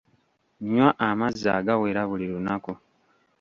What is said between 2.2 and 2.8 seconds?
lunaku.